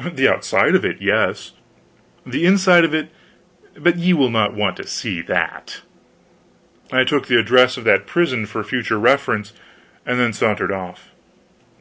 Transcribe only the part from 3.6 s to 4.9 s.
but ye will not want to